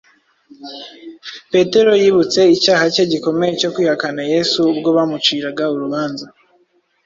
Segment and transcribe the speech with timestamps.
[1.51, 6.25] Petero yibutse icyaha cye gikomeye cyo kwihakana Yesu ubwo bamuciraga urubanza.